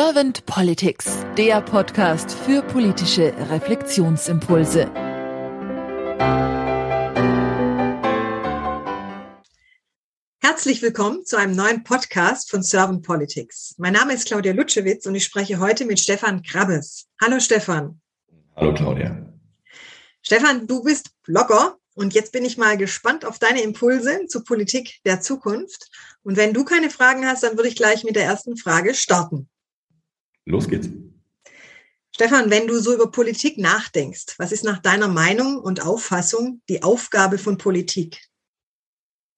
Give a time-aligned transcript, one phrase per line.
[0.00, 4.88] Servant Politics, der Podcast für politische Reflexionsimpulse.
[10.40, 13.74] Herzlich willkommen zu einem neuen Podcast von Servant Politics.
[13.78, 17.08] Mein Name ist Claudia Lutschewitz und ich spreche heute mit Stefan Krabbes.
[17.20, 18.00] Hallo Stefan.
[18.54, 19.26] Hallo Claudia.
[20.22, 25.00] Stefan, du bist Blogger und jetzt bin ich mal gespannt auf deine Impulse zur Politik
[25.04, 25.90] der Zukunft.
[26.22, 29.48] Und wenn du keine Fragen hast, dann würde ich gleich mit der ersten Frage starten.
[30.48, 30.88] Los geht's.
[32.10, 36.82] Stefan, wenn du so über Politik nachdenkst, was ist nach deiner Meinung und Auffassung die
[36.82, 38.18] Aufgabe von Politik?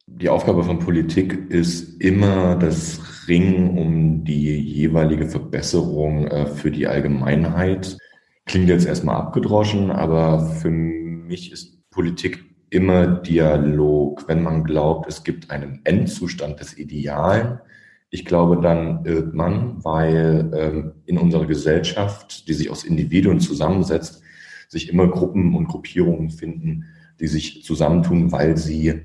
[0.06, 6.86] Die Aufgabe von Politik ist immer das Ringen um die jeweilige Verbesserung äh, für die
[6.86, 7.98] Allgemeinheit.
[8.46, 14.26] Klingt jetzt erstmal abgedroschen, aber für mich ist Politik immer Dialog.
[14.26, 17.60] Wenn man glaubt, es gibt einen Endzustand des Idealen,
[18.10, 24.22] ich glaube, dann irrt man, weil ähm, in unserer Gesellschaft, die sich aus Individuen zusammensetzt,
[24.68, 26.86] sich immer Gruppen und Gruppierungen finden,
[27.20, 29.00] die sich zusammentun, weil sie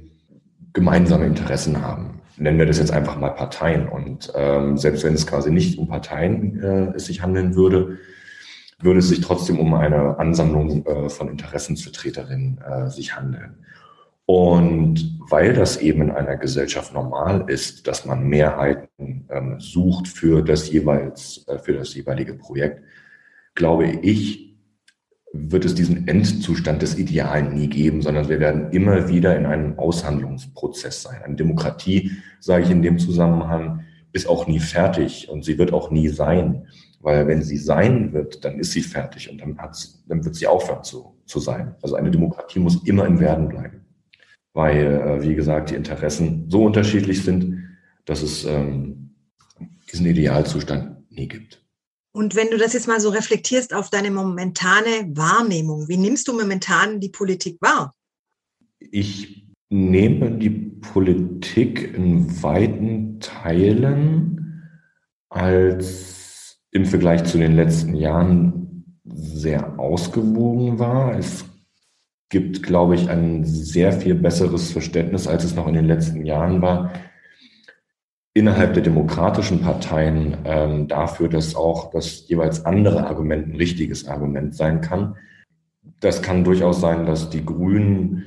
[0.73, 2.21] gemeinsame Interessen haben.
[2.37, 3.87] Nennen wir das jetzt einfach mal Parteien.
[3.87, 7.99] Und ähm, selbst wenn es quasi nicht um Parteien äh, es sich handeln würde,
[8.79, 13.55] würde es sich trotzdem um eine Ansammlung äh, von Interessensvertreterinnen äh, sich handeln.
[14.25, 20.41] Und weil das eben in einer Gesellschaft normal ist, dass man Mehrheiten ähm, sucht für
[20.41, 22.81] das jeweils, äh, für das jeweilige Projekt,
[23.53, 24.57] glaube ich,
[25.31, 29.77] wird es diesen Endzustand des Idealen nie geben, sondern wir werden immer wieder in einem
[29.77, 31.21] Aushandlungsprozess sein.
[31.23, 33.81] Eine Demokratie, sage ich in dem Zusammenhang,
[34.13, 36.67] ist auch nie fertig und sie wird auch nie sein.
[37.01, 39.59] Weil wenn sie sein wird, dann ist sie fertig und dann,
[40.07, 41.75] dann wird sie aufhören zu, zu sein.
[41.83, 43.84] Also eine Demokratie muss immer im Werden bleiben
[44.55, 47.75] weil, äh, wie gesagt, die Interessen so unterschiedlich sind,
[48.05, 49.11] dass es ähm,
[49.91, 51.61] diesen Idealzustand nie gibt.
[52.13, 56.33] Und wenn du das jetzt mal so reflektierst auf deine momentane Wahrnehmung, wie nimmst du
[56.33, 57.93] momentan die Politik wahr?
[58.79, 64.63] Ich nehme die Politik in weiten Teilen
[65.29, 71.17] als im Vergleich zu den letzten Jahren sehr ausgewogen war.
[71.17, 71.43] Es
[72.29, 76.61] gibt, glaube ich, ein sehr viel besseres Verständnis, als es noch in den letzten Jahren
[76.61, 76.91] war,
[78.33, 84.55] innerhalb der demokratischen Parteien ähm, dafür, dass auch das jeweils andere Argument ein richtiges Argument
[84.55, 85.15] sein kann.
[86.01, 88.25] Das kann durchaus sein, dass die Grünen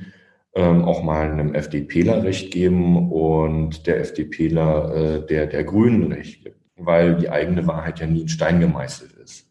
[0.55, 6.43] ähm, auch mal einem FDPler Recht geben und der FDPler äh, der, der Grünen Recht
[6.43, 9.47] gibt, weil die eigene Wahrheit ja nie in Stein gemeißelt ist.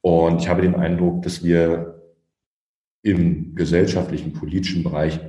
[0.00, 1.95] Und ich habe den Eindruck, dass wir
[3.06, 5.20] im gesellschaftlichen, politischen Bereich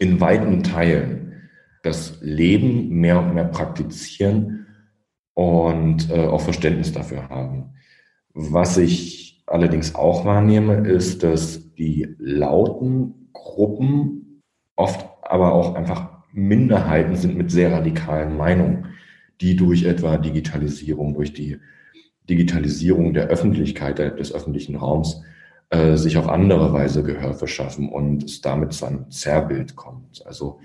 [0.00, 1.42] in weiten Teilen
[1.82, 4.66] das Leben mehr und mehr praktizieren
[5.34, 7.74] und äh, auch Verständnis dafür haben.
[8.32, 14.42] Was ich allerdings auch wahrnehme, ist, dass die lauten Gruppen
[14.74, 18.86] oft aber auch einfach Minderheiten sind mit sehr radikalen Meinungen,
[19.42, 21.58] die durch etwa Digitalisierung, durch die
[22.30, 25.22] Digitalisierung der Öffentlichkeit, des öffentlichen Raums
[25.74, 30.24] äh, sich auf andere Weise Gehör verschaffen und es damit zu einem Zerrbild kommt.
[30.24, 30.60] Also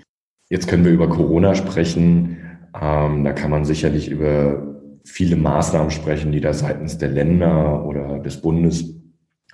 [0.48, 2.36] jetzt können wir über Corona sprechen.
[2.80, 4.62] Ähm, da kann man sicherlich über
[5.04, 8.94] viele Maßnahmen sprechen, die da seitens der Länder oder des Bundes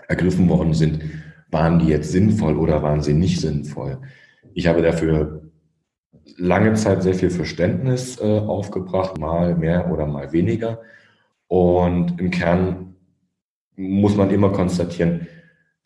[0.09, 1.01] ergriffen worden sind.
[1.51, 3.99] Waren die jetzt sinnvoll oder waren sie nicht sinnvoll?
[4.53, 5.51] Ich habe dafür
[6.37, 10.81] lange Zeit sehr viel Verständnis äh, aufgebracht, mal mehr oder mal weniger.
[11.47, 12.95] Und im Kern
[13.77, 15.29] muss man immer konstatieren,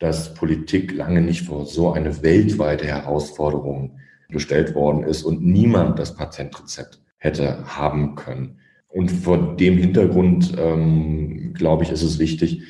[0.01, 6.15] dass Politik lange nicht vor so eine weltweite Herausforderung gestellt worden ist und niemand das
[6.15, 8.57] Patentrezept hätte haben können.
[8.87, 12.63] Und vor dem Hintergrund, ähm, glaube ich, ist es wichtig,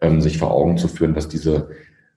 [0.00, 1.68] ähm, sich vor Augen zu führen, dass diese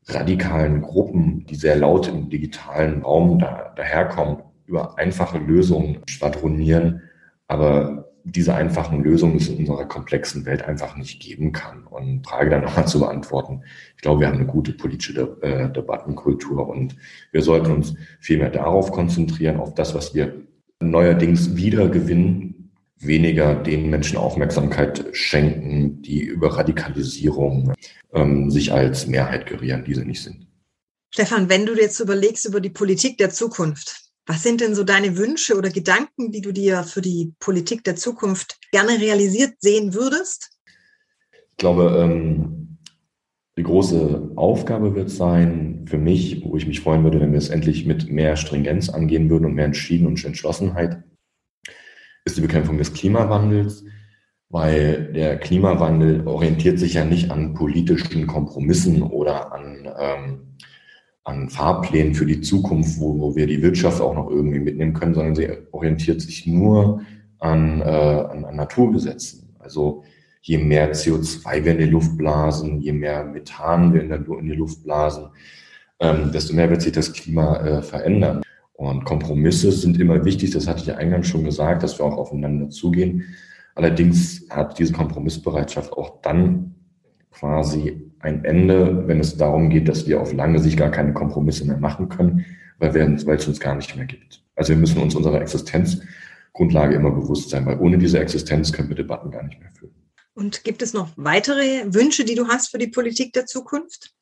[0.08, 7.02] radikalen Gruppen, die sehr laut im digitalen Raum da, daherkommen, über einfache Lösungen schwadronieren,
[7.50, 11.86] aber diese einfachen Lösungen es in unserer komplexen Welt einfach nicht geben kann.
[11.86, 13.64] Und Frage dann nochmal zu beantworten.
[13.96, 16.96] Ich glaube, wir haben eine gute politische De äh, Debattenkultur und
[17.32, 20.34] wir sollten uns vielmehr darauf konzentrieren, auf das, was wir
[20.80, 27.74] neuerdings wieder gewinnen, weniger den Menschen Aufmerksamkeit schenken, die über Radikalisierung
[28.14, 30.48] ähm, sich als Mehrheit gerieren, die sie nicht sind.
[31.14, 35.18] Stefan, wenn du jetzt überlegst über die Politik der Zukunft, was sind denn so deine
[35.18, 40.52] Wünsche oder Gedanken, die du dir für die Politik der Zukunft gerne realisiert sehen würdest?
[41.34, 42.78] Ich glaube, ähm,
[43.58, 47.50] die große Aufgabe wird sein für mich, wo ich mich freuen würde, wenn wir es
[47.50, 51.04] endlich mit mehr Stringenz angehen würden und mehr Entschieden und Entschlossenheit,
[52.26, 53.84] ist die Bekämpfung des Klimawandels.
[54.54, 60.58] weil der Klimawandel orientiert sich ja nicht an politischen Kompromissen oder an, ähm,
[61.32, 65.14] an Fahrplänen für die Zukunft, wo, wo wir die Wirtschaft auch noch irgendwie mitnehmen können,
[65.14, 67.02] sondern sie orientiert sich nur
[67.40, 69.56] an, äh, an, an Naturgesetzen.
[69.60, 70.04] Also
[70.42, 74.46] je mehr CO2 wir in die Luft blasen, je mehr Methan wir in, der, in
[74.46, 75.28] die Luft blasen,
[76.00, 78.42] ähm, desto mehr wird sich das Klima äh, verändern.
[78.74, 82.18] Und Kompromisse sind immer wichtig, das hatte ich ja eingangs schon gesagt, dass wir auch
[82.18, 83.24] aufeinander zugehen.
[83.76, 86.76] Allerdings hat diese Kompromissbereitschaft auch dann
[87.32, 91.66] quasi ein Ende, wenn es darum geht, dass wir auf lange Sicht gar keine Kompromisse
[91.66, 92.46] mehr machen können,
[92.78, 94.44] weil, es uns gar nicht mehr gibt.
[94.56, 98.96] Also wir müssen uns unserer Existenzgrundlage immer bewusst sein, weil ohne diese Existenz können wir
[98.96, 99.94] Debatten gar nicht mehr führen.
[100.34, 104.14] Und gibt es noch weitere Wünsche, die du hast für die Politik der Zukunft?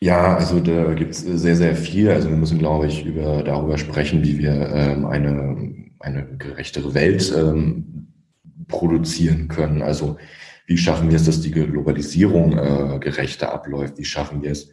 [0.00, 2.10] Ja, also da gibt es sehr, sehr viel.
[2.10, 7.32] Also wir müssen, glaube ich, über, darüber sprechen, wie wir ähm, eine, eine gerechtere Welt
[7.34, 8.08] ähm,
[8.68, 9.80] produzieren können.
[9.82, 10.18] Also
[10.66, 13.98] wie schaffen wir es, dass die Globalisierung äh, gerechter abläuft?
[13.98, 14.70] Wie schaffen wir es,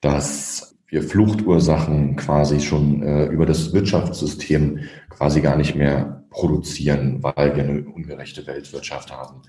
[0.00, 4.80] dass wir Fluchtursachen quasi schon äh, über das Wirtschaftssystem
[5.10, 9.42] quasi gar nicht mehr produzieren, weil wir eine ungerechte Weltwirtschaft haben?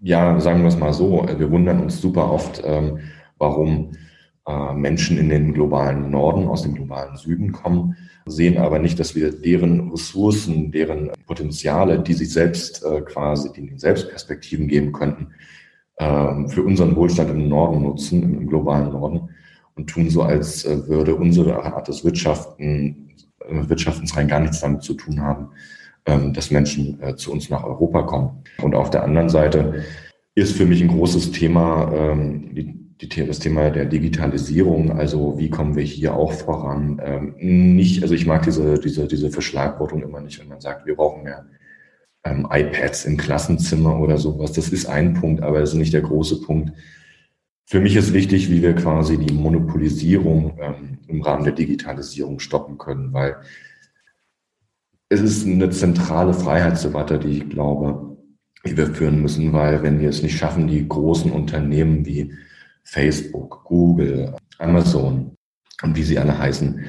[0.00, 3.00] Ja, sagen wir es mal so, wir wundern uns super oft, ähm,
[3.38, 3.96] warum äh,
[4.46, 7.96] Menschen in den globalen Norden aus dem globalen Süden kommen,
[8.26, 13.68] sehen aber nicht, dass wir deren Ressourcen, deren Potenziale, die sich selbst äh, quasi, die
[13.68, 15.28] ihnen Selbstperspektiven geben könnten,
[15.96, 19.28] äh, für unseren Wohlstand im Norden nutzen, im globalen Norden
[19.74, 24.60] und tun so, als äh, würde unsere Art des Wirtschaften, äh, Wirtschaftens rein gar nichts
[24.60, 25.48] damit zu tun haben,
[26.06, 28.42] ähm, dass Menschen äh, zu uns nach Europa kommen.
[28.62, 29.84] Und auf der anderen Seite
[30.34, 35.76] ist für mich ein großes Thema ähm, die, das Thema der Digitalisierung, also wie kommen
[35.76, 37.00] wir hier auch voran?
[37.04, 40.96] Ähm, nicht, also ich mag diese, diese, diese Verschlagwortung immer nicht, wenn man sagt, wir
[40.96, 41.46] brauchen mehr
[42.24, 44.52] ähm, iPads im Klassenzimmer oder sowas.
[44.52, 46.72] Das ist ein Punkt, aber das ist nicht der große Punkt.
[47.66, 52.78] Für mich ist wichtig, wie wir quasi die Monopolisierung ähm, im Rahmen der Digitalisierung stoppen
[52.78, 53.36] können, weil
[55.08, 58.16] es ist eine zentrale Freiheitsdebatte, die ich glaube,
[58.66, 62.32] die wir führen müssen, weil wenn wir es nicht schaffen, die großen Unternehmen wie
[62.84, 65.36] Facebook, Google, Amazon
[65.82, 66.84] und wie sie alle heißen,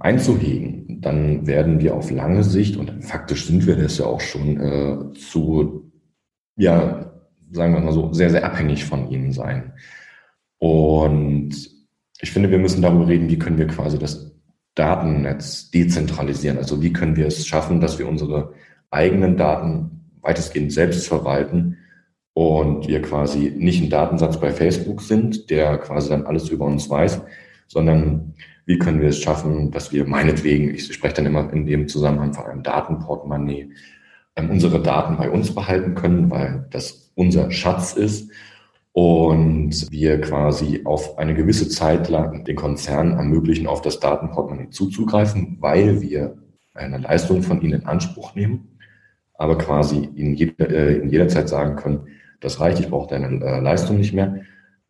[0.00, 4.60] einzuhegen, dann werden wir auf lange Sicht, und faktisch sind wir das ja auch schon,
[4.60, 5.90] äh, zu,
[6.56, 7.12] ja,
[7.50, 9.72] sagen wir mal so, sehr, sehr abhängig von ihnen sein.
[10.58, 11.50] Und
[12.20, 14.32] ich finde, wir müssen darüber reden, wie können wir quasi das
[14.74, 16.58] Datennetz dezentralisieren.
[16.58, 18.52] Also wie können wir es schaffen, dass wir unsere
[18.90, 21.78] eigenen Daten weitestgehend selbst verwalten
[22.36, 26.90] und wir quasi nicht ein Datensatz bei Facebook sind, der quasi dann alles über uns
[26.90, 27.22] weiß,
[27.66, 28.34] sondern
[28.66, 32.34] wie können wir es schaffen, dass wir meinetwegen, ich spreche dann immer in dem Zusammenhang
[32.34, 33.70] von einem Datenportemonnaie,
[34.36, 38.30] ähm, unsere Daten bei uns behalten können, weil das unser Schatz ist
[38.92, 45.56] und wir quasi auf eine gewisse Zeit lang den Konzernen ermöglichen, auf das Datenportemonnaie zuzugreifen,
[45.60, 46.36] weil wir
[46.74, 48.76] eine Leistung von ihnen in Anspruch nehmen,
[49.32, 52.08] aber quasi in jeder, äh, in jeder Zeit sagen können,
[52.40, 54.42] das reicht, ich brauche deine äh, Leistung nicht mehr.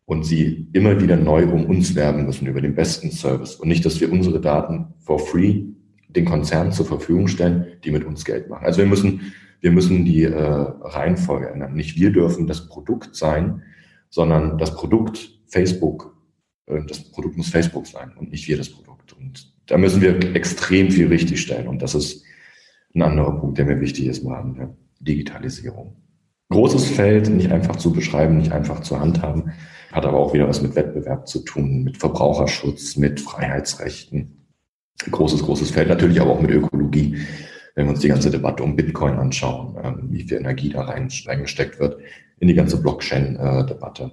[0.05, 3.55] Und sie immer wieder neu um uns werben müssen über den besten Service.
[3.55, 5.65] Und nicht, dass wir unsere Daten for free
[6.07, 8.65] den Konzernen zur Verfügung stellen, die mit uns Geld machen.
[8.65, 11.73] Also wir müssen, wir müssen die äh, Reihenfolge ändern.
[11.73, 13.63] Nicht wir dürfen das Produkt sein,
[14.09, 16.15] sondern das Produkt Facebook,
[16.67, 19.11] äh, das Produkt muss Facebook sein und nicht wir das Produkt.
[19.11, 21.67] Und da müssen wir extrem viel richtig stellen.
[21.67, 22.23] Und das ist
[22.95, 25.97] ein anderer Punkt, der mir wichtig ist Rahmen der Digitalisierung
[26.49, 29.51] großes Feld, nicht einfach zu beschreiben, nicht einfach zu handhaben,
[29.91, 34.47] hat aber auch wieder was mit Wettbewerb zu tun, mit Verbraucherschutz, mit Freiheitsrechten.
[35.11, 37.17] Großes, großes Feld, natürlich aber auch mit Ökologie.
[37.75, 41.09] Wenn wir uns die ganze Debatte um Bitcoin anschauen, ähm, wie viel Energie da rein,
[41.25, 41.99] reingesteckt wird,
[42.39, 44.11] in die ganze Blockchain-Debatte.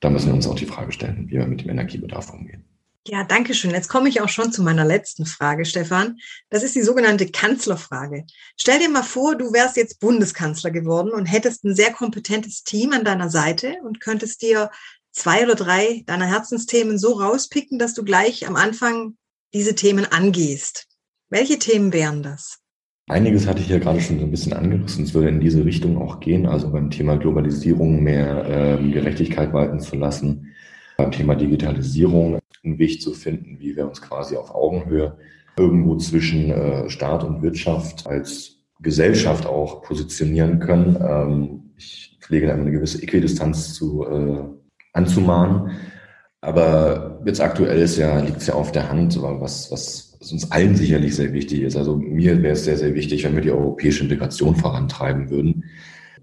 [0.00, 2.64] Da müssen wir uns auch die Frage stellen, wie wir mit dem Energiebedarf umgehen.
[3.10, 3.70] Ja, danke schön.
[3.70, 6.18] Jetzt komme ich auch schon zu meiner letzten Frage, Stefan.
[6.50, 8.26] Das ist die sogenannte Kanzlerfrage.
[8.60, 12.92] Stell dir mal vor, du wärst jetzt Bundeskanzler geworden und hättest ein sehr kompetentes Team
[12.92, 14.70] an deiner Seite und könntest dir
[15.10, 19.16] zwei oder drei deiner Herzensthemen so rauspicken, dass du gleich am Anfang
[19.54, 20.86] diese Themen angehst.
[21.30, 22.58] Welche Themen wären das?
[23.08, 25.04] Einiges hatte ich ja gerade schon so ein bisschen angerissen.
[25.04, 29.80] Es würde in diese Richtung auch gehen, also beim Thema Globalisierung mehr ähm, Gerechtigkeit walten
[29.80, 30.54] zu lassen,
[30.98, 32.38] beim Thema Digitalisierung
[32.68, 35.16] einen Weg zu finden, wie wir uns quasi auf Augenhöhe
[35.58, 40.96] irgendwo zwischen äh, Staat und Wirtschaft als Gesellschaft auch positionieren können.
[41.00, 44.44] Ähm, ich pflege da eine gewisse Äquidistanz zu, äh,
[44.92, 45.72] anzumahnen.
[46.40, 50.50] Aber jetzt aktuell ist ja, liegt es ja auf der Hand, was, was, was uns
[50.52, 51.76] allen sicherlich sehr wichtig ist.
[51.76, 55.64] Also mir wäre es sehr, sehr wichtig, wenn wir die europäische Integration vorantreiben würden.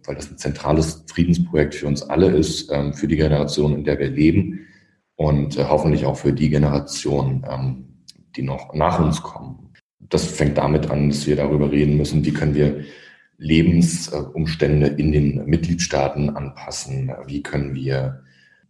[0.06, 4.00] weil das ein zentrales Friedensprojekt für uns alle ist, ähm, für die Generation, in der
[4.00, 4.66] wir leben
[5.16, 7.86] und äh, hoffentlich auch für die Generation, ähm,
[8.36, 9.74] die noch nach uns kommen.
[10.00, 12.84] Das fängt damit an, dass wir darüber reden müssen, wie können wir
[13.38, 18.22] Lebensumstände in den Mitgliedstaaten anpassen, wie können wir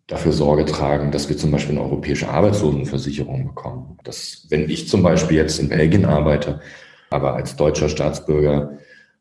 [0.07, 3.97] dafür Sorge tragen, dass wir zum Beispiel eine europäische Arbeitslosenversicherung bekommen.
[4.03, 6.61] Dass, wenn ich zum Beispiel jetzt in Belgien arbeite,
[7.09, 8.77] aber als deutscher Staatsbürger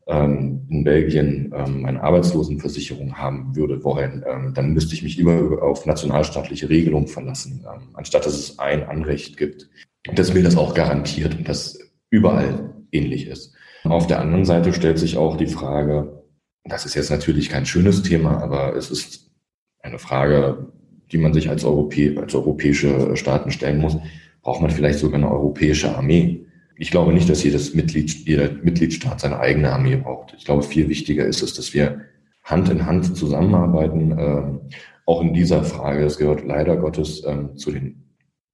[0.06, 5.86] in Belgien ähm, eine Arbeitslosenversicherung haben würde wollen, ähm, dann müsste ich mich immer auf
[5.86, 9.70] nationalstaatliche Regelungen verlassen, ähm, anstatt dass es ein Anrecht gibt,
[10.14, 11.78] dass mir das auch garantiert und das
[12.10, 13.54] überall ähnlich ist.
[13.84, 16.22] Auf der anderen Seite stellt sich auch die Frage,
[16.64, 19.30] das ist jetzt natürlich kein schönes Thema, aber es ist
[19.80, 20.72] eine Frage,
[21.12, 23.96] die man sich als, Europä als europäische Staaten stellen muss.
[24.42, 26.46] Braucht man vielleicht sogar eine europäische Armee?
[26.76, 30.34] Ich glaube nicht, dass jedes Mitglied, jeder Mitgliedstaat seine eigene Armee braucht.
[30.36, 32.00] Ich glaube, viel wichtiger ist es, dass wir
[32.42, 34.10] Hand in Hand zusammenarbeiten.
[34.18, 34.60] Ähm,
[35.06, 38.04] auch in dieser Frage, das gehört leider Gottes ähm, zu den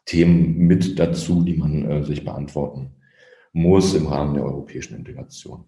[0.05, 2.91] Themen mit dazu, die man äh, sich beantworten
[3.53, 5.65] muss im Rahmen der europäischen Integration.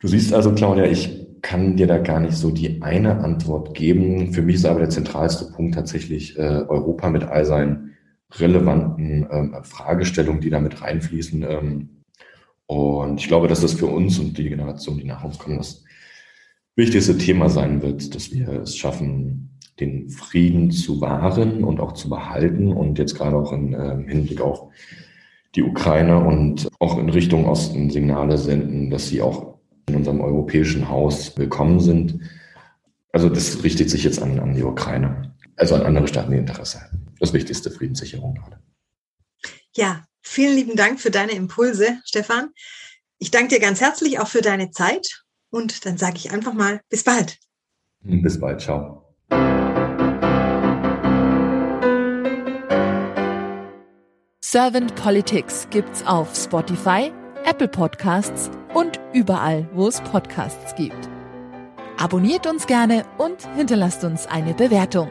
[0.00, 4.32] Du siehst also, Claudia, ich kann dir da gar nicht so die eine Antwort geben.
[4.32, 7.93] Für mich ist aber der zentralste Punkt tatsächlich äh, Europa mit all seinen
[8.38, 11.42] relevanten ähm, Fragestellungen, die da mit reinfließen.
[11.42, 11.88] Ähm,
[12.66, 15.84] und ich glaube, dass das für uns und die Generation, die nach uns kommen, das
[16.76, 19.50] wichtigste Thema sein wird, dass wir es schaffen,
[19.80, 24.08] den Frieden zu wahren und auch zu behalten und jetzt gerade auch in, äh, im
[24.08, 24.68] Hinblick auf
[25.54, 30.88] die Ukraine und auch in Richtung Osten Signale senden, dass sie auch in unserem europäischen
[30.88, 32.18] Haus willkommen sind.
[33.12, 36.80] Also das richtet sich jetzt an, an die Ukraine, also an andere Staaten, die Interesse
[36.80, 37.14] haben.
[37.20, 38.60] Das wichtigste Friedenssicherung gerade.
[39.76, 42.50] Ja, vielen lieben Dank für deine Impulse, Stefan.
[43.18, 46.80] Ich danke dir ganz herzlich auch für deine Zeit und dann sage ich einfach mal
[46.88, 47.38] bis bald.
[48.00, 49.04] Bis bald, ciao.
[54.42, 57.12] Servant Politics gibt's auf Spotify,
[57.44, 61.08] Apple Podcasts und überall, wo es Podcasts gibt.
[61.96, 65.10] Abonniert uns gerne und hinterlasst uns eine Bewertung.